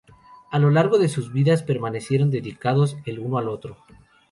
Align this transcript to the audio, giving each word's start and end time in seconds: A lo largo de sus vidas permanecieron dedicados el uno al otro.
A 0.49 0.57
lo 0.57 0.71
largo 0.71 0.97
de 0.97 1.07
sus 1.09 1.31
vidas 1.31 1.61
permanecieron 1.61 2.31
dedicados 2.31 2.97
el 3.05 3.19
uno 3.19 3.37
al 3.37 3.49
otro. 3.49 3.77